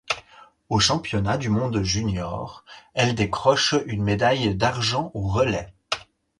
[0.69, 2.65] Aux Championnats du monde junior,
[2.95, 5.75] elle decroche une médaille d'argent au relais.